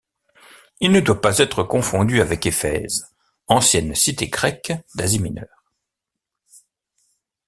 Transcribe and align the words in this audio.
Il 0.79 0.91
ne 0.93 0.99
doit 0.99 1.21
pas 1.21 1.37
être 1.37 1.61
confondu 1.61 2.21
avec 2.21 2.47
Éphèse, 2.47 3.13
ancienne 3.45 3.93
cité 3.93 4.29
grecque 4.29 4.73
d'Asie 4.95 5.19
Mineure. 5.19 5.63